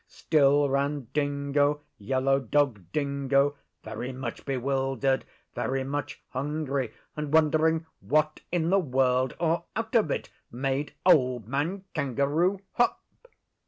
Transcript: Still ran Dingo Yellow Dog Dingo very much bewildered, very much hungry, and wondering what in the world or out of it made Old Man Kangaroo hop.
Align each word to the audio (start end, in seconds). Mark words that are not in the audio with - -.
Still 0.07 0.67
ran 0.67 1.09
Dingo 1.13 1.81
Yellow 1.99 2.39
Dog 2.39 2.85
Dingo 2.91 3.55
very 3.83 4.11
much 4.11 4.45
bewildered, 4.45 5.25
very 5.53 5.83
much 5.83 6.23
hungry, 6.29 6.91
and 7.15 7.31
wondering 7.31 7.85
what 7.99 8.39
in 8.51 8.71
the 8.71 8.79
world 8.79 9.35
or 9.39 9.65
out 9.75 9.93
of 9.93 10.09
it 10.09 10.31
made 10.51 10.95
Old 11.05 11.47
Man 11.47 11.83
Kangaroo 11.93 12.61
hop. 12.71 12.99